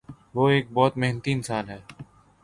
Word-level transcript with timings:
وہ 0.35 0.47
ایک 0.49 0.65
بہت 0.73 0.97
محنتی 0.97 1.31
انسان 1.31 1.69
ہے۔ 1.69 1.77